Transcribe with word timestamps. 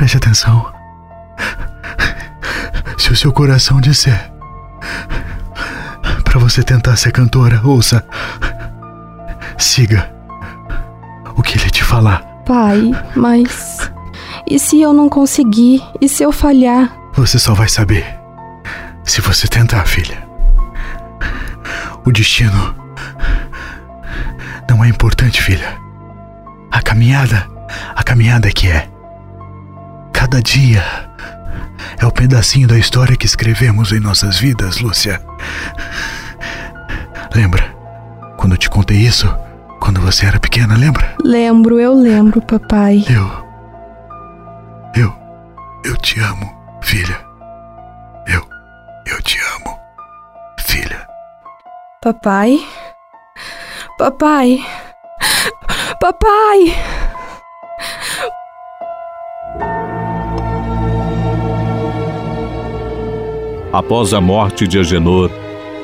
preste 0.00 0.16
atenção. 0.16 0.72
Se 2.96 3.12
o 3.12 3.16
seu 3.16 3.30
coração 3.30 3.82
disser 3.82 4.32
para 6.24 6.38
você 6.38 6.62
tentar 6.62 6.96
ser 6.96 7.12
cantora, 7.12 7.60
ouça. 7.62 8.02
Siga 9.58 10.10
o 11.36 11.42
que 11.42 11.58
ele 11.58 11.68
te 11.68 11.84
falar. 11.84 12.20
Pai, 12.46 12.92
mas. 13.14 13.92
E 14.46 14.58
se 14.58 14.80
eu 14.80 14.94
não 14.94 15.06
conseguir? 15.06 15.82
E 16.00 16.08
se 16.08 16.22
eu 16.22 16.32
falhar? 16.32 16.90
Você 17.12 17.38
só 17.38 17.52
vai 17.52 17.68
saber 17.68 18.06
se 19.04 19.20
você 19.20 19.46
tentar, 19.46 19.84
filha. 19.84 20.26
O 22.06 22.10
destino 22.10 22.74
não 24.66 24.82
é 24.82 24.88
importante, 24.88 25.42
filha. 25.42 25.76
A 26.70 26.80
caminhada, 26.80 27.46
a 27.94 28.02
caminhada 28.02 28.48
é 28.48 28.52
que 28.52 28.66
é. 28.66 28.89
Cada 30.30 30.42
dia 30.44 30.84
é 31.98 32.06
o 32.06 32.12
pedacinho 32.12 32.68
da 32.68 32.78
história 32.78 33.16
que 33.16 33.26
escrevemos 33.26 33.90
em 33.90 33.98
nossas 33.98 34.38
vidas, 34.38 34.78
Lúcia. 34.78 35.20
Lembra 37.34 37.74
quando 38.36 38.52
eu 38.52 38.56
te 38.56 38.70
contei 38.70 38.98
isso? 38.98 39.26
Quando 39.80 40.00
você 40.00 40.26
era 40.26 40.38
pequena, 40.38 40.76
lembra? 40.76 41.16
Lembro, 41.24 41.80
eu 41.80 41.92
lembro, 41.92 42.40
papai. 42.40 43.04
Eu. 43.10 43.28
Eu. 44.94 45.12
Eu 45.84 45.96
te 45.96 46.20
amo, 46.20 46.48
filha. 46.80 47.18
Eu. 48.28 48.46
Eu 49.06 49.20
te 49.22 49.36
amo, 49.56 49.76
filha. 50.60 51.08
Papai? 52.00 52.64
Papai? 53.98 54.64
Papai! 55.98 56.99
Após 63.72 64.12
a 64.12 64.20
morte 64.20 64.66
de 64.66 64.78
Agenor, 64.80 65.30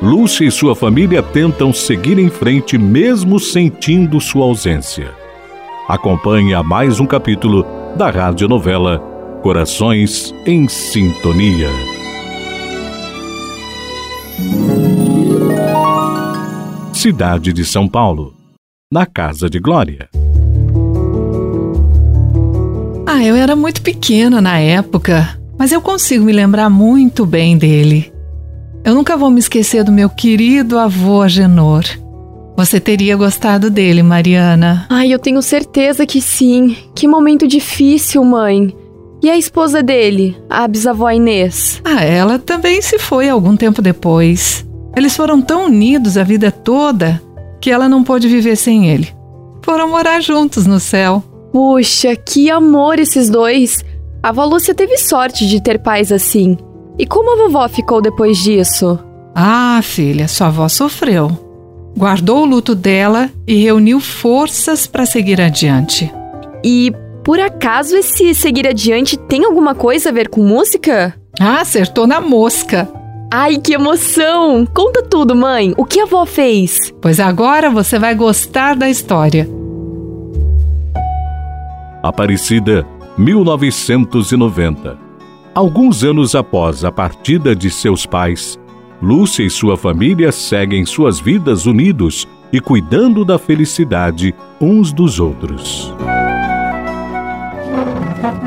Lúcia 0.03 0.45
e 0.45 0.51
sua 0.51 0.75
família 0.75 1.23
tentam 1.23 1.73
seguir 1.73 2.19
em 2.19 2.29
frente 2.29 2.77
mesmo 2.77 3.39
sentindo 3.39 4.21
sua 4.21 4.45
ausência. 4.45 5.15
Acompanhe 5.89 6.53
a 6.53 6.63
mais 6.63 6.99
um 6.99 7.07
capítulo 7.07 7.65
da 7.97 8.11
radionovela 8.11 8.99
Corações 9.41 10.35
em 10.45 10.67
Sintonia. 10.69 11.69
Cidade 16.93 17.53
de 17.53 17.65
São 17.65 17.87
Paulo, 17.87 18.35
na 18.93 19.07
Casa 19.07 19.49
de 19.49 19.61
Glória. 19.61 20.09
Ah, 23.07 23.25
eu 23.25 23.37
era 23.37 23.55
muito 23.55 23.81
pequena 23.81 24.41
na 24.41 24.59
época, 24.59 25.39
mas 25.59 25.73
eu 25.73 25.81
consigo 25.81 26.25
me 26.25 26.33
lembrar 26.33 26.69
muito 26.69 27.25
bem 27.25 27.57
dele. 27.57 28.13
Eu 28.85 28.95
nunca 28.95 29.17
vou 29.17 29.31
me 29.31 29.41
esquecer 29.41 29.83
do 29.83 29.91
meu 29.91 30.09
querido 30.09 30.79
avô 30.79 31.23
Agenor. 31.23 31.85
Você 32.57 32.81
teria 32.81 33.17
gostado 33.17 33.71
dele, 33.71 34.03
Mariana. 34.03 34.87
Ai, 34.89 35.13
eu 35.13 35.19
tenho 35.19 35.43
certeza 35.43 36.07
que 36.07 36.23
sim. 36.23 36.77
Que 36.95 37.07
momento 37.07 37.47
difícil, 37.47 38.25
mãe. 38.25 38.75
E 39.23 39.29
a 39.29 39.37
esposa 39.37 39.83
dele, 39.83 40.37
a 40.49 40.67
bisavó 40.69 41.11
Inês? 41.11 41.81
Ah, 41.85 42.05
ela 42.05 42.39
também 42.39 42.81
se 42.81 42.99
foi 42.99 43.29
algum 43.29 43.57
tempo 43.57 43.83
depois. 43.83 44.65
Eles 44.97 45.17
foram 45.17 45.43
tão 45.43 45.67
unidos 45.67 46.17
a 46.17 46.23
vida 46.23 46.51
toda 46.51 47.21
que 47.61 47.71
ela 47.71 47.89
não 47.89 48.05
pôde 48.05 48.29
viver 48.29 48.57
sem 48.57 48.89
ele. 48.89 49.09
Foram 49.63 49.91
morar 49.91 50.21
juntos 50.21 50.67
no 50.67 50.79
céu. 50.79 51.23
Puxa, 51.53 52.15
que 52.15 52.51
amor 52.51 52.99
esses 52.99 53.29
dois! 53.29 53.85
A 54.27 54.31
avó 54.31 54.45
Lúcia 54.45 54.75
teve 54.75 54.99
sorte 54.99 55.47
de 55.47 55.63
ter 55.63 55.79
pais 55.79 56.11
assim. 56.11 56.59
E 56.99 57.07
como 57.07 57.33
a 57.33 57.45
vovó 57.45 57.69
ficou 57.69 58.03
depois 58.03 58.37
disso? 58.39 58.99
Ah, 59.33 59.79
filha, 59.85 60.27
sua 60.27 60.49
avó 60.49 60.69
sofreu. 60.69 61.31
Guardou 61.97 62.43
o 62.43 62.45
luto 62.45 62.75
dela 62.75 63.31
e 63.47 63.55
reuniu 63.63 64.01
forças 64.01 64.85
para 64.85 65.07
seguir 65.07 65.41
adiante. 65.41 66.13
E 66.65 66.93
por 67.23 67.39
acaso 67.39 67.95
esse 67.97 68.35
seguir 68.35 68.67
adiante 68.67 69.17
tem 69.17 69.45
alguma 69.45 69.77
coisa 69.77 70.09
a 70.09 70.13
ver 70.13 70.29
com 70.29 70.43
música? 70.43 71.15
Ah, 71.39 71.61
acertou 71.61 72.05
na 72.05 72.21
mosca. 72.21 72.89
Ai, 73.33 73.59
que 73.59 73.75
emoção! 73.75 74.67
Conta 74.67 75.05
tudo, 75.05 75.37
mãe. 75.37 75.73
O 75.77 75.85
que 75.85 76.01
a 76.01 76.03
avó 76.03 76.27
fez? 76.27 76.93
Pois 77.01 77.21
agora 77.21 77.71
você 77.71 77.97
vai 77.97 78.17
gostar 78.17 78.75
da 78.75 78.91
história. 78.91 79.49
Aparecida, 82.03 82.85
1990. 83.19 84.99
Alguns 85.55 86.05
anos 86.05 86.35
após 86.35 86.85
a 86.85 86.93
partida 86.93 87.57
de 87.57 87.71
seus 87.71 88.05
pais, 88.05 88.59
Lúcia 89.01 89.45
e 89.45 89.51
sua 89.51 89.77
família 89.77 90.33
seguem 90.33 90.85
suas 90.87 91.21
vidas 91.21 91.67
unidos 91.67 92.27
e 92.53 92.61
cuidando 92.61 93.25
da 93.25 93.39
felicidade 93.39 94.35
uns 94.61 94.93
dos 94.93 95.21
outros. 95.21 95.93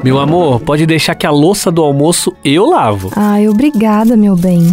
Meu 0.03 0.17
amor, 0.17 0.59
pode 0.61 0.85
deixar 0.85 1.13
que 1.13 1.27
a 1.27 1.31
louça 1.31 1.69
do 1.69 1.83
almoço 1.83 2.33
eu 2.43 2.65
lavo. 2.65 3.11
Ai, 3.15 3.47
obrigada, 3.47 4.15
meu 4.15 4.35
bem. 4.35 4.71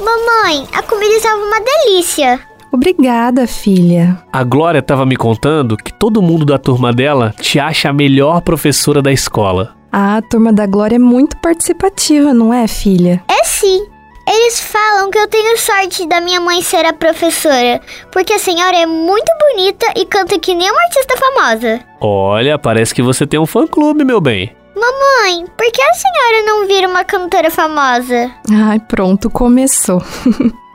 Mamãe, 0.00 0.66
a 0.72 0.82
comida 0.82 1.14
estava 1.14 1.42
uma 1.42 1.60
delícia. 1.60 2.40
Obrigada, 2.76 3.46
filha. 3.46 4.22
A 4.30 4.44
Glória 4.44 4.80
estava 4.80 5.06
me 5.06 5.16
contando 5.16 5.78
que 5.78 5.90
todo 5.90 6.20
mundo 6.20 6.44
da 6.44 6.58
turma 6.58 6.92
dela 6.92 7.34
te 7.40 7.58
acha 7.58 7.88
a 7.88 7.92
melhor 7.92 8.42
professora 8.42 9.00
da 9.00 9.10
escola. 9.10 9.74
Ah, 9.90 10.18
a 10.18 10.22
turma 10.22 10.52
da 10.52 10.66
Glória 10.66 10.96
é 10.96 10.98
muito 10.98 11.38
participativa, 11.38 12.34
não 12.34 12.52
é, 12.52 12.68
filha? 12.68 13.24
É 13.28 13.44
sim. 13.44 13.80
Eles 14.28 14.60
falam 14.60 15.10
que 15.10 15.18
eu 15.18 15.26
tenho 15.26 15.56
sorte 15.56 16.06
da 16.06 16.20
minha 16.20 16.38
mãe 16.38 16.60
ser 16.60 16.84
a 16.84 16.92
professora, 16.92 17.80
porque 18.12 18.34
a 18.34 18.38
senhora 18.38 18.76
é 18.76 18.84
muito 18.84 19.32
bonita 19.40 19.86
e 19.96 20.04
canta 20.04 20.38
que 20.38 20.54
nem 20.54 20.70
uma 20.70 20.82
artista 20.82 21.16
famosa. 21.16 21.80
Olha, 21.98 22.58
parece 22.58 22.94
que 22.94 23.00
você 23.00 23.26
tem 23.26 23.40
um 23.40 23.46
fã-clube, 23.46 24.04
meu 24.04 24.20
bem. 24.20 24.54
Mamãe, 24.74 25.46
por 25.56 25.72
que 25.72 25.80
a 25.80 25.94
senhora 25.94 26.44
não 26.44 26.66
vira 26.66 26.88
uma 26.88 27.04
cantora 27.04 27.50
famosa? 27.50 28.30
Ai, 28.52 28.78
pronto, 28.80 29.30
começou. 29.30 30.02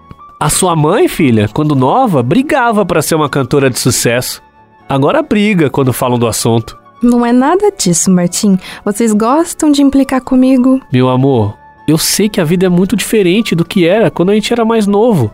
A 0.41 0.49
sua 0.49 0.75
mãe, 0.75 1.07
filha, 1.07 1.47
quando 1.53 1.75
nova, 1.75 2.23
brigava 2.23 2.83
para 2.83 3.03
ser 3.03 3.13
uma 3.13 3.29
cantora 3.29 3.69
de 3.69 3.77
sucesso. 3.77 4.41
Agora 4.89 5.21
briga 5.21 5.69
quando 5.69 5.93
falam 5.93 6.17
do 6.17 6.25
assunto. 6.25 6.75
Não 6.99 7.23
é 7.23 7.31
nada 7.31 7.71
disso, 7.71 8.09
Martim. 8.09 8.57
Vocês 8.83 9.13
gostam 9.13 9.71
de 9.71 9.83
implicar 9.83 10.19
comigo? 10.19 10.81
Meu 10.91 11.09
amor, 11.09 11.55
eu 11.87 11.95
sei 11.95 12.27
que 12.27 12.41
a 12.41 12.43
vida 12.43 12.65
é 12.65 12.69
muito 12.69 12.95
diferente 12.95 13.53
do 13.53 13.63
que 13.63 13.85
era 13.85 14.09
quando 14.09 14.31
a 14.31 14.33
gente 14.33 14.51
era 14.51 14.65
mais 14.65 14.87
novo. 14.87 15.29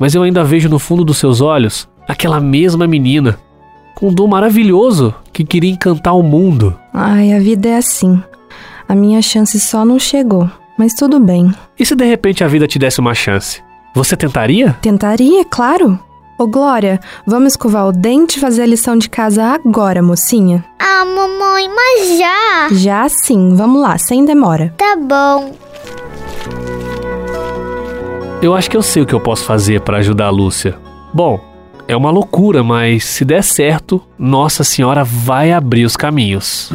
Mas 0.00 0.16
eu 0.16 0.24
ainda 0.24 0.42
vejo 0.42 0.68
no 0.68 0.80
fundo 0.80 1.04
dos 1.04 1.18
seus 1.18 1.40
olhos 1.40 1.88
aquela 2.08 2.40
mesma 2.40 2.88
menina, 2.88 3.38
com 3.94 4.08
um 4.08 4.12
dom 4.12 4.26
maravilhoso 4.26 5.14
que 5.32 5.44
queria 5.44 5.70
encantar 5.70 6.18
o 6.18 6.24
mundo. 6.24 6.76
Ai, 6.92 7.32
a 7.34 7.38
vida 7.38 7.68
é 7.68 7.76
assim. 7.76 8.20
A 8.88 8.96
minha 8.96 9.22
chance 9.22 9.60
só 9.60 9.84
não 9.84 10.00
chegou, 10.00 10.50
mas 10.76 10.92
tudo 10.92 11.20
bem. 11.20 11.54
E 11.78 11.86
se 11.86 11.94
de 11.94 12.04
repente 12.04 12.42
a 12.42 12.48
vida 12.48 12.66
te 12.66 12.80
desse 12.80 12.98
uma 12.98 13.14
chance? 13.14 13.62
Você 13.94 14.16
tentaria? 14.16 14.76
Tentaria, 14.80 15.44
claro. 15.44 15.98
Ô 16.38 16.46
Glória, 16.46 17.00
vamos 17.26 17.52
escovar 17.52 17.86
o 17.86 17.92
dente 17.92 18.38
e 18.38 18.40
fazer 18.40 18.62
a 18.62 18.66
lição 18.66 18.96
de 18.96 19.10
casa 19.10 19.44
agora, 19.44 20.00
mocinha. 20.02 20.64
Ah, 20.78 21.04
mamãe, 21.04 21.68
mas 21.68 22.18
já? 22.18 22.68
Já 22.72 23.08
sim, 23.08 23.54
vamos 23.54 23.82
lá, 23.82 23.98
sem 23.98 24.24
demora. 24.24 24.72
Tá 24.76 24.96
bom. 24.96 25.54
Eu 28.40 28.54
acho 28.54 28.70
que 28.70 28.76
eu 28.76 28.82
sei 28.82 29.02
o 29.02 29.06
que 29.06 29.12
eu 29.14 29.20
posso 29.20 29.44
fazer 29.44 29.82
para 29.82 29.98
ajudar 29.98 30.26
a 30.26 30.30
Lúcia. 30.30 30.78
Bom, 31.12 31.38
é 31.86 31.94
uma 31.94 32.10
loucura, 32.10 32.62
mas 32.62 33.04
se 33.04 33.24
der 33.24 33.42
certo, 33.42 34.00
Nossa 34.18 34.64
Senhora 34.64 35.04
vai 35.04 35.52
abrir 35.52 35.84
os 35.84 35.96
caminhos. 35.96 36.70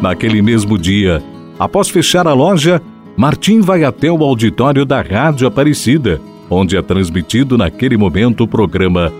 Naquele 0.00 0.42
mesmo 0.42 0.76
dia, 0.76 1.22
após 1.58 1.88
fechar 1.88 2.26
a 2.26 2.32
loja, 2.32 2.82
Martim 3.16 3.60
vai 3.60 3.84
até 3.84 4.10
o 4.10 4.24
auditório 4.24 4.84
da 4.84 5.00
Rádio 5.00 5.46
Aparecida, 5.46 6.20
onde 6.50 6.76
é 6.76 6.82
transmitido 6.82 7.56
naquele 7.56 7.96
momento 7.96 8.42
o 8.42 8.48
programa 8.48 9.12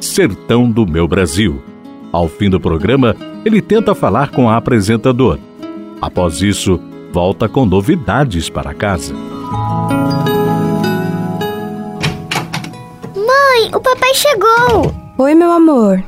Sertão 0.00 0.70
do 0.70 0.86
Meu 0.86 1.08
Brasil. 1.08 1.60
Ao 2.12 2.28
fim 2.28 2.48
do 2.48 2.60
programa, 2.60 3.16
ele 3.44 3.60
tenta 3.60 3.92
falar 3.92 4.30
com 4.30 4.48
a 4.48 4.56
apresentador. 4.56 5.36
Após 6.00 6.42
isso, 6.42 6.80
volta 7.12 7.48
com 7.48 7.66
novidades 7.66 8.48
para 8.48 8.72
casa. 8.72 9.14
Mãe, 13.16 13.74
o 13.74 13.80
papai 13.80 14.14
chegou. 14.14 14.94
Oi, 15.18 15.34
meu 15.34 15.50
amor. 15.50 16.02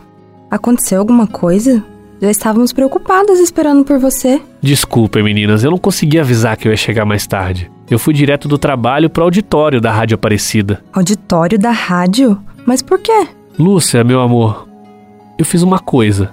Aconteceu 0.48 1.00
alguma 1.00 1.26
coisa? 1.26 1.84
Já 2.20 2.30
estávamos 2.30 2.72
preocupadas 2.72 3.40
esperando 3.40 3.84
por 3.84 3.98
você. 3.98 4.40
Desculpem, 4.62 5.24
meninas, 5.24 5.64
eu 5.64 5.70
não 5.72 5.78
consegui 5.78 6.20
avisar 6.20 6.56
que 6.56 6.68
eu 6.68 6.70
ia 6.72 6.76
chegar 6.76 7.04
mais 7.04 7.26
tarde. 7.26 7.70
Eu 7.90 7.98
fui 7.98 8.14
direto 8.14 8.46
do 8.46 8.56
trabalho 8.56 9.10
pro 9.10 9.24
auditório 9.24 9.80
da 9.80 9.90
Rádio 9.90 10.14
Aparecida. 10.14 10.82
Auditório 10.92 11.58
da 11.58 11.72
rádio? 11.72 12.40
Mas 12.64 12.80
por 12.80 13.00
quê? 13.00 13.26
Lúcia, 13.58 14.04
meu 14.04 14.20
amor, 14.20 14.68
eu 15.36 15.44
fiz 15.44 15.62
uma 15.62 15.80
coisa. 15.80 16.30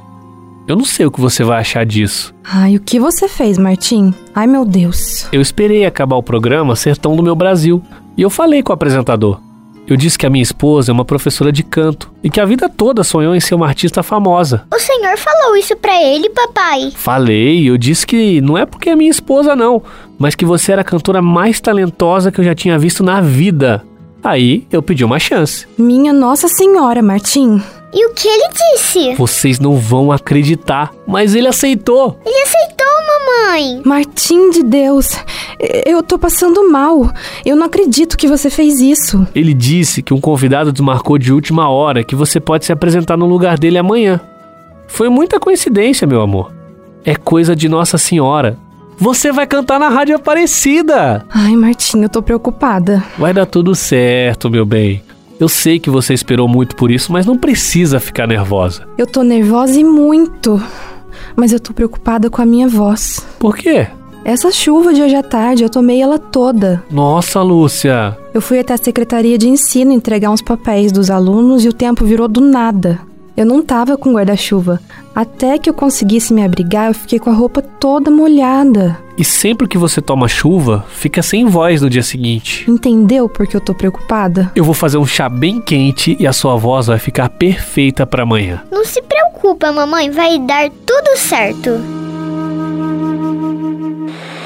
Eu 0.67 0.75
não 0.75 0.85
sei 0.85 1.07
o 1.07 1.11
que 1.11 1.19
você 1.19 1.43
vai 1.43 1.59
achar 1.59 1.83
disso. 1.83 2.33
Ai, 2.43 2.75
o 2.75 2.79
que 2.79 2.99
você 2.99 3.27
fez, 3.27 3.57
Martim? 3.57 4.13
Ai, 4.35 4.45
meu 4.45 4.63
Deus. 4.63 5.27
Eu 5.31 5.41
esperei 5.41 5.83
acabar 5.83 6.15
o 6.15 6.21
programa 6.23 6.75
Sertão 6.75 7.15
do 7.15 7.23
Meu 7.23 7.35
Brasil 7.35 7.81
e 8.15 8.21
eu 8.21 8.29
falei 8.29 8.61
com 8.61 8.71
o 8.71 8.75
apresentador. 8.75 9.41
Eu 9.89 9.97
disse 9.97 10.19
que 10.19 10.25
a 10.27 10.29
minha 10.29 10.43
esposa 10.43 10.91
é 10.91 10.93
uma 10.93 11.03
professora 11.03 11.51
de 11.51 11.63
canto 11.63 12.11
e 12.23 12.29
que 12.29 12.39
a 12.39 12.45
vida 12.45 12.69
toda 12.69 13.03
sonhou 13.03 13.35
em 13.35 13.39
ser 13.39 13.55
uma 13.55 13.65
artista 13.65 14.03
famosa. 14.03 14.63
O 14.71 14.77
senhor 14.77 15.17
falou 15.17 15.57
isso 15.57 15.75
pra 15.75 15.99
ele, 15.99 16.29
papai? 16.29 16.91
Falei, 16.95 17.67
eu 17.67 17.75
disse 17.75 18.05
que 18.05 18.39
não 18.39 18.55
é 18.55 18.67
porque 18.67 18.91
é 18.91 18.95
minha 18.95 19.09
esposa, 19.09 19.55
não, 19.55 19.81
mas 20.19 20.35
que 20.35 20.45
você 20.45 20.73
era 20.73 20.81
a 20.81 20.85
cantora 20.85 21.23
mais 21.23 21.59
talentosa 21.59 22.31
que 22.31 22.39
eu 22.39 22.45
já 22.45 22.53
tinha 22.53 22.77
visto 22.77 23.03
na 23.03 23.19
vida. 23.19 23.83
Aí 24.23 24.67
eu 24.71 24.83
pedi 24.83 25.03
uma 25.03 25.17
chance. 25.17 25.65
Minha 25.75 26.13
Nossa 26.13 26.47
Senhora, 26.47 27.01
Martim. 27.01 27.59
E 27.91 28.05
o 28.05 28.13
que 28.13 28.27
ele 28.27 28.49
disse? 28.49 29.15
Vocês 29.15 29.59
não 29.59 29.75
vão 29.75 30.11
acreditar, 30.11 30.91
mas 31.07 31.33
ele 31.33 31.47
aceitou. 31.47 32.19
Ele 32.23 32.41
aceitou, 32.43 32.88
mamãe. 33.39 33.81
Martim 33.85 34.51
de 34.51 34.63
Deus, 34.63 35.11
eu 35.85 36.03
tô 36.03 36.17
passando 36.17 36.69
mal. 36.69 37.11
Eu 37.45 37.55
não 37.55 37.65
acredito 37.65 38.17
que 38.17 38.27
você 38.27 38.49
fez 38.49 38.79
isso. 38.79 39.25
Ele 39.33 39.53
disse 39.53 40.01
que 40.01 40.13
um 40.13 40.19
convidado 40.19 40.71
desmarcou 40.71 41.17
de 41.17 41.31
última 41.31 41.69
hora 41.69 42.03
que 42.03 42.15
você 42.15 42.39
pode 42.39 42.65
se 42.65 42.71
apresentar 42.71 43.17
no 43.17 43.25
lugar 43.25 43.57
dele 43.57 43.77
amanhã. 43.77 44.19
Foi 44.87 45.09
muita 45.09 45.39
coincidência, 45.39 46.07
meu 46.07 46.21
amor. 46.21 46.51
É 47.05 47.15
coisa 47.15 47.55
de 47.55 47.69
Nossa 47.69 47.97
Senhora. 47.97 48.57
Você 48.97 49.31
vai 49.31 49.47
cantar 49.47 49.79
na 49.79 49.87
Rádio 49.87 50.15
Aparecida. 50.15 51.25
Ai, 51.29 51.55
Martim, 51.55 52.01
eu 52.01 52.09
tô 52.09 52.21
preocupada. 52.21 53.03
Vai 53.17 53.33
dar 53.33 53.45
tudo 53.45 53.73
certo, 53.73 54.49
meu 54.49 54.65
bem. 54.65 55.01
Eu 55.39 55.47
sei 55.47 55.79
que 55.79 55.89
você 55.89 56.13
esperou 56.13 56.49
muito 56.49 56.75
por 56.75 56.91
isso, 56.91 57.13
mas 57.13 57.25
não 57.25 57.37
precisa 57.37 57.97
ficar 57.97 58.27
nervosa. 58.27 58.85
Eu 58.97 59.07
tô 59.07 59.23
nervosa 59.23 59.79
e 59.79 59.85
muito. 59.85 60.61
Mas 61.39 61.53
eu 61.53 61.59
tô 61.59 61.73
preocupada 61.73 62.29
com 62.29 62.41
a 62.41 62.45
minha 62.45 62.67
voz. 62.67 63.25
Por 63.39 63.55
quê? 63.55 63.87
Essa 64.25 64.51
chuva 64.51 64.93
de 64.93 65.01
hoje 65.01 65.15
à 65.15 65.23
tarde, 65.23 65.63
eu 65.63 65.69
tomei 65.69 66.01
ela 66.01 66.19
toda. 66.19 66.83
Nossa, 66.91 67.41
Lúcia. 67.41 68.17
Eu 68.33 68.41
fui 68.41 68.59
até 68.59 68.73
a 68.73 68.77
secretaria 68.77 69.37
de 69.37 69.47
ensino 69.47 69.93
entregar 69.93 70.31
uns 70.31 70.41
papéis 70.41 70.91
dos 70.91 71.09
alunos 71.09 71.63
e 71.63 71.69
o 71.69 71.73
tempo 71.73 72.03
virou 72.03 72.27
do 72.27 72.41
nada. 72.41 72.99
Eu 73.39 73.45
não 73.45 73.61
tava 73.61 73.95
com 73.95 74.11
guarda-chuva. 74.11 74.81
Até 75.15 75.57
que 75.57 75.69
eu 75.69 75.73
conseguisse 75.73 76.33
me 76.33 76.43
abrigar, 76.43 76.87
eu 76.89 76.93
fiquei 76.93 77.17
com 77.17 77.29
a 77.29 77.33
roupa 77.33 77.61
toda 77.61 78.11
molhada. 78.11 78.97
E 79.17 79.23
sempre 79.23 79.65
que 79.65 79.77
você 79.77 80.01
toma 80.01 80.27
chuva, 80.27 80.85
fica 80.89 81.21
sem 81.21 81.45
voz 81.45 81.81
no 81.81 81.89
dia 81.89 82.03
seguinte. 82.03 82.69
Entendeu 82.69 83.29
por 83.29 83.47
que 83.47 83.55
eu 83.55 83.61
tô 83.61 83.73
preocupada? 83.73 84.51
Eu 84.53 84.65
vou 84.65 84.73
fazer 84.73 84.97
um 84.97 85.05
chá 85.05 85.29
bem 85.29 85.61
quente 85.61 86.17
e 86.19 86.27
a 86.27 86.33
sua 86.33 86.57
voz 86.57 86.87
vai 86.87 86.99
ficar 86.99 87.29
perfeita 87.29 88.05
para 88.05 88.23
amanhã. 88.23 88.61
Não 88.69 88.83
se 88.83 89.01
preocupa, 89.01 89.71
mamãe, 89.71 90.11
vai 90.11 90.37
dar 90.37 90.69
tudo 90.85 91.15
certo. 91.15 91.79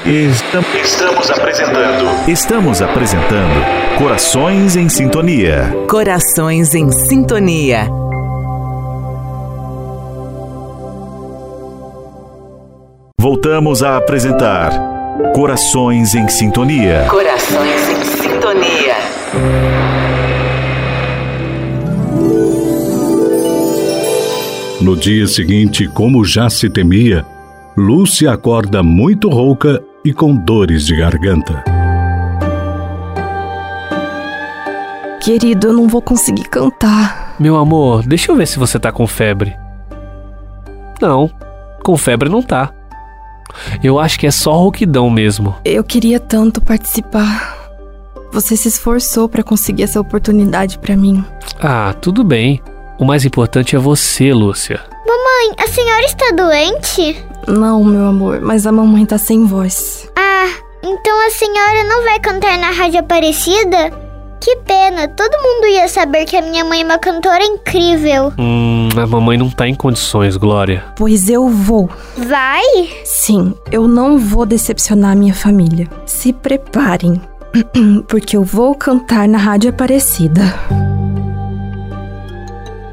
Estamos, 0.06 0.68
estamos 0.74 1.30
apresentando. 1.30 2.28
Estamos 2.30 2.80
apresentando 2.80 3.98
Corações 3.98 4.76
em 4.76 4.88
Sintonia. 4.88 5.72
Corações 5.88 6.74
em 6.74 6.92
Sintonia. 6.92 7.88
Voltamos 13.24 13.82
a 13.82 13.96
apresentar 13.96 14.70
Corações 15.34 16.14
em 16.14 16.28
Sintonia. 16.28 17.06
Corações 17.08 17.88
em 17.88 18.04
Sintonia. 18.04 18.96
No 24.78 24.94
dia 24.94 25.26
seguinte, 25.26 25.88
como 25.88 26.22
já 26.22 26.50
se 26.50 26.68
temia, 26.68 27.24
Lúcia 27.74 28.30
acorda 28.30 28.82
muito 28.82 29.30
rouca 29.30 29.82
e 30.04 30.12
com 30.12 30.36
dores 30.36 30.84
de 30.84 30.94
garganta. 30.94 31.64
Querido, 35.22 35.68
eu 35.68 35.72
não 35.72 35.88
vou 35.88 36.02
conseguir 36.02 36.44
cantar. 36.50 37.36
Meu 37.40 37.56
amor, 37.56 38.06
deixa 38.06 38.30
eu 38.30 38.36
ver 38.36 38.46
se 38.46 38.58
você 38.58 38.78
tá 38.78 38.92
com 38.92 39.06
febre. 39.06 39.56
Não, 41.00 41.30
com 41.82 41.96
febre 41.96 42.28
não 42.28 42.42
tá. 42.42 42.83
Eu 43.82 43.98
acho 43.98 44.18
que 44.18 44.26
é 44.26 44.30
só 44.30 44.52
rouquidão 44.52 45.08
mesmo. 45.10 45.54
Eu 45.64 45.84
queria 45.84 46.18
tanto 46.20 46.60
participar. 46.60 47.56
Você 48.32 48.56
se 48.56 48.68
esforçou 48.68 49.28
para 49.28 49.42
conseguir 49.42 49.84
essa 49.84 50.00
oportunidade 50.00 50.78
para 50.78 50.96
mim. 50.96 51.24
Ah, 51.60 51.94
tudo 52.00 52.24
bem. 52.24 52.60
O 52.98 53.04
mais 53.04 53.24
importante 53.24 53.76
é 53.76 53.78
você, 53.78 54.32
Lúcia. 54.32 54.80
Mamãe, 55.06 55.54
a 55.58 55.66
senhora 55.68 56.04
está 56.04 56.30
doente? 56.32 57.24
Não, 57.46 57.84
meu 57.84 58.06
amor, 58.06 58.40
mas 58.40 58.66
a 58.66 58.72
mamãe 58.72 59.04
tá 59.04 59.18
sem 59.18 59.44
voz. 59.44 60.08
Ah, 60.16 60.48
então 60.82 61.26
a 61.26 61.30
senhora 61.30 61.84
não 61.84 62.04
vai 62.04 62.18
cantar 62.20 62.58
na 62.58 62.70
Rádio 62.70 63.00
Aparecida? 63.00 64.03
Que 64.44 64.56
pena, 64.56 65.08
todo 65.08 65.32
mundo 65.42 65.68
ia 65.68 65.88
saber 65.88 66.26
que 66.26 66.36
a 66.36 66.42
minha 66.42 66.62
mãe 66.62 66.82
é 66.82 66.84
uma 66.84 66.98
cantora 66.98 67.42
incrível. 67.42 68.30
Hum, 68.38 68.90
a 68.94 69.06
mamãe 69.06 69.38
não 69.38 69.48
tá 69.48 69.66
em 69.66 69.74
condições, 69.74 70.36
Glória. 70.36 70.84
Pois 70.98 71.30
eu 71.30 71.48
vou. 71.48 71.88
Vai? 72.14 72.62
Sim, 73.06 73.54
eu 73.72 73.88
não 73.88 74.18
vou 74.18 74.44
decepcionar 74.44 75.16
minha 75.16 75.32
família. 75.32 75.88
Se 76.04 76.30
preparem, 76.30 77.18
porque 78.06 78.36
eu 78.36 78.44
vou 78.44 78.74
cantar 78.74 79.26
na 79.26 79.38
Rádio 79.38 79.70
Aparecida. 79.70 80.42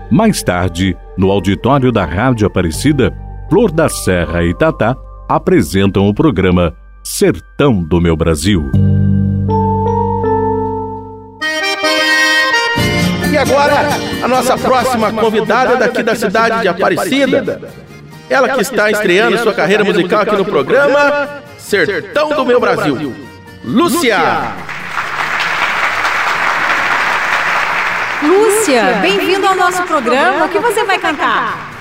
Mais 0.10 0.42
tarde, 0.42 0.96
no 1.18 1.30
auditório 1.30 1.92
da 1.92 2.06
Rádio 2.06 2.48
Aparecida, 2.48 3.14
Flor 3.50 3.74
da 3.74 3.90
Serra 3.90 4.42
e 4.42 4.54
Tatá 4.54 4.96
apresentam 5.28 6.08
o 6.08 6.14
programa 6.14 6.74
Sertão 7.04 7.84
do 7.84 8.00
Meu 8.00 8.16
Brasil. 8.16 8.72
Agora, 13.42 13.88
a 14.24 14.28
nossa 14.28 14.58
próxima 14.58 15.12
convidada 15.12 15.76
daqui 15.76 16.04
da 16.04 16.16
cidade 16.16 16.62
de 16.62 16.68
Aparecida. 16.68 17.62
Ela 18.30 18.50
que 18.50 18.62
está 18.62 18.90
estreando 18.90 19.38
sua 19.40 19.54
carreira 19.54 19.84
musical 19.84 20.22
aqui 20.22 20.36
no 20.36 20.46
programa 20.46 21.42
Sertão 21.58 22.30
do 22.30 22.46
Meu 22.46 22.60
Brasil. 22.60 23.14
Lúcia! 23.64 24.18
Lúcia, 28.24 29.00
bem-vindo 29.02 29.48
ao 29.48 29.56
nosso 29.56 29.82
programa. 29.84 30.46
O 30.46 30.50
que 30.50 30.60
você 30.60 30.84
vai 30.84 31.00
cantar? 31.00 31.72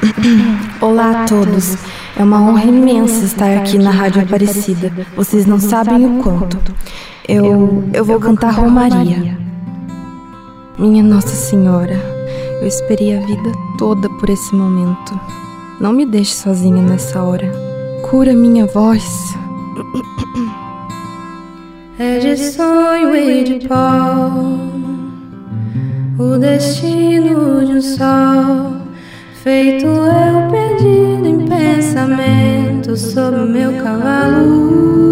Olá 0.80 1.24
a 1.24 1.26
todos. 1.26 1.76
É 2.16 2.22
uma 2.22 2.40
honra 2.40 2.64
imensa 2.64 3.24
estar 3.24 3.56
aqui 3.58 3.78
na 3.78 3.90
Rádio 3.90 4.22
Aparecida. 4.22 4.92
Vocês 5.16 5.44
não 5.46 5.58
sabem 5.58 6.06
o 6.06 6.22
quanto. 6.22 6.58
Eu, 7.28 7.84
eu 7.92 8.04
vou 8.04 8.20
cantar 8.20 8.52
Romaria. 8.52 9.47
Minha 10.78 11.02
Nossa 11.02 11.34
Senhora, 11.34 11.96
eu 12.60 12.66
esperei 12.66 13.16
a 13.16 13.20
vida 13.20 13.52
toda 13.78 14.08
por 14.08 14.30
esse 14.30 14.54
momento. 14.54 15.18
Não 15.80 15.92
me 15.92 16.06
deixe 16.06 16.34
sozinha 16.34 16.80
nessa 16.80 17.22
hora. 17.22 17.50
Cura 18.08 18.32
minha 18.32 18.66
voz. 18.66 19.04
É 22.00 22.20
de 22.20 22.36
sonho 22.36 23.12
e 23.16 23.42
de 23.42 23.66
pó 23.66 24.30
o 26.18 26.36
destino 26.36 27.64
de 27.64 27.72
um 27.72 27.80
sol, 27.80 28.82
feito 29.42 29.86
eu 29.86 30.50
perdido 30.50 31.26
em 31.26 31.46
pensamento 31.46 32.96
sobre 32.96 33.40
o 33.40 33.46
meu 33.46 33.72
cavalo. 33.82 35.07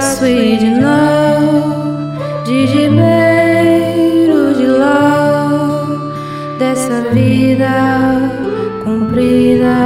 Laço 0.00 0.24
e 0.26 0.56
de 0.56 0.70
nó, 0.70 2.42
de 2.44 2.66
gibeiro 2.68 4.54
de 4.54 4.66
ló, 4.66 5.98
dessa 6.58 7.02
vida 7.12 7.70
comprida 8.82 9.76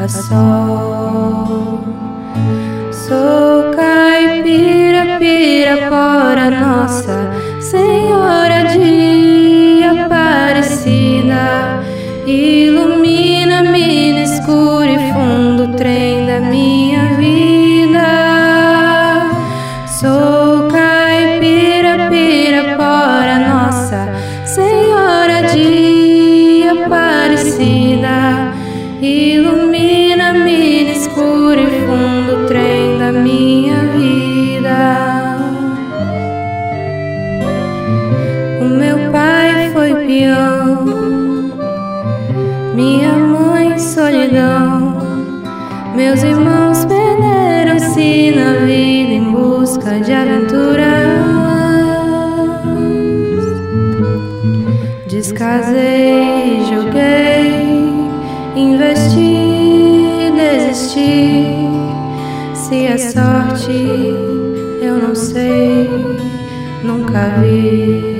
a 0.00 0.08
sol. 0.08 1.84
Ilumina-me 29.06 30.84
no 30.84 30.92
escuro 30.92 31.60
e 31.60 31.66
fundo 31.84 32.46
trem 32.46 32.96
da 32.98 33.12
minha 33.12 33.76
vida. 33.92 35.36
O 38.62 38.64
meu 38.64 39.12
pai 39.12 39.70
foi 39.74 39.94
peão, 40.06 40.86
minha 42.74 43.12
mãe 43.12 43.78
solidão. 43.78 44.96
Meus 45.94 46.22
irmãos 46.22 46.86
perderam-se 46.86 48.30
na 48.30 48.54
vida 48.64 49.12
em 49.12 49.30
busca 49.30 50.00
de 50.00 50.12
aventuras. 50.14 51.04
Descasei, 55.06 56.64
joguei, 56.70 57.83
investi, 58.56 60.32
desisti. 60.36 61.46
Se 62.54 62.86
é 62.86 62.98
sorte, 62.98 63.72
eu 64.80 64.96
não 64.96 65.14
sei, 65.14 65.88
nunca 66.82 67.40
vi. 67.40 68.13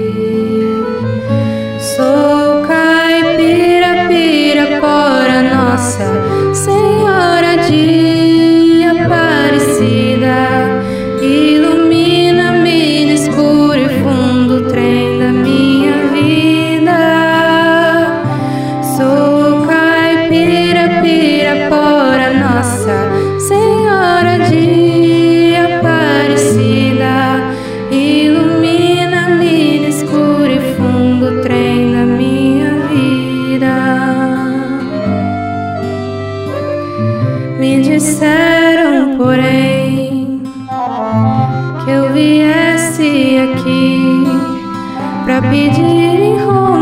সারা 45.35 45.51
পেজের 45.51 46.21
হয় 46.43 46.74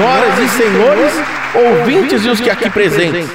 Senhoras 0.00 0.38
e 0.38 0.48
senhores, 0.48 1.12
ouvintes 1.54 2.24
e 2.24 2.28
os 2.30 2.40
que 2.40 2.48
aqui 2.48 2.70
presentes, 2.70 3.28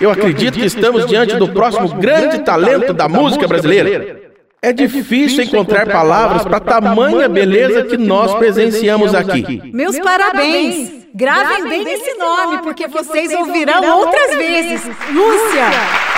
eu 0.00 0.10
acredito 0.10 0.58
que 0.58 0.64
estamos 0.64 1.06
diante 1.06 1.36
do 1.36 1.48
próximo 1.48 1.86
grande 1.90 2.38
talento 2.38 2.94
da 2.94 3.10
música 3.10 3.46
brasileira. 3.46 4.18
É 4.62 4.72
difícil 4.72 5.44
encontrar 5.44 5.86
palavras 5.86 6.44
para 6.44 6.60
tamanha 6.60 7.28
beleza 7.28 7.84
que 7.84 7.98
nós 7.98 8.32
presenciamos 8.36 9.14
aqui. 9.14 9.70
Meus 9.74 9.98
parabéns! 9.98 11.02
Gravem 11.14 11.68
bem 11.68 11.86
esse 11.92 12.14
nome, 12.14 12.62
porque 12.62 12.88
vocês 12.88 13.30
ouvirão 13.34 13.98
outras 13.98 14.34
vezes. 14.34 14.82
Lúcia! 15.12 16.11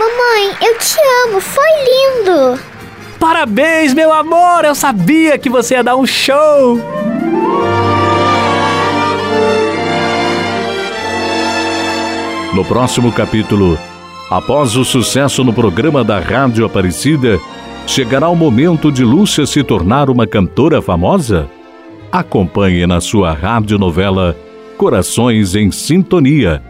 Mamãe, 0.00 0.56
eu 0.62 0.78
te 0.78 0.96
amo, 1.26 1.42
foi 1.42 1.62
lindo! 1.84 2.58
Parabéns, 3.18 3.92
meu 3.92 4.10
amor! 4.10 4.64
Eu 4.64 4.74
sabia 4.74 5.36
que 5.36 5.50
você 5.50 5.74
ia 5.74 5.84
dar 5.84 5.94
um 5.94 6.06
show! 6.06 6.80
No 12.54 12.64
próximo 12.64 13.12
capítulo, 13.12 13.78
após 14.30 14.74
o 14.74 14.86
sucesso 14.86 15.44
no 15.44 15.52
programa 15.52 16.02
da 16.02 16.18
Rádio 16.18 16.64
Aparecida, 16.64 17.38
chegará 17.86 18.30
o 18.30 18.34
momento 18.34 18.90
de 18.90 19.04
Lúcia 19.04 19.44
se 19.44 19.62
tornar 19.62 20.08
uma 20.08 20.26
cantora 20.26 20.80
famosa? 20.80 21.46
Acompanhe 22.10 22.86
na 22.86 23.02
sua 23.02 23.34
radionovela 23.34 24.34
Corações 24.78 25.54
em 25.54 25.70
Sintonia. 25.70 26.69